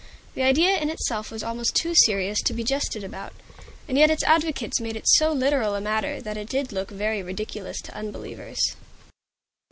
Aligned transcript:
The 0.33 0.41
idea 0.41 0.79
in 0.81 0.89
itself 0.89 1.29
was 1.29 1.43
almost 1.43 1.75
too 1.75 1.93
serious 1.93 2.41
to 2.45 2.53
be 2.55 2.63
jested 2.63 3.03
about; 3.03 3.33
and 3.87 3.99
yet 3.99 4.09
its 4.09 4.23
advocates 4.23 4.79
made 4.79 4.95
it 4.95 5.07
so 5.07 5.31
literal 5.31 5.75
a 5.75 5.79
matter 5.79 6.19
that 6.19 6.37
it 6.37 6.49
did 6.49 6.71
look 6.71 6.89
very 6.89 7.21
ridiculous 7.21 7.79
to 7.81 7.93
unbelievers. 7.95 8.75